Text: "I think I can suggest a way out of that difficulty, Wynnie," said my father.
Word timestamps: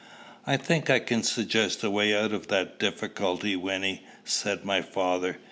"I 0.47 0.57
think 0.57 0.89
I 0.89 0.97
can 0.97 1.21
suggest 1.21 1.83
a 1.83 1.91
way 1.91 2.15
out 2.17 2.31
of 2.33 2.47
that 2.47 2.79
difficulty, 2.79 3.55
Wynnie," 3.55 4.01
said 4.25 4.65
my 4.65 4.81
father. 4.81 5.37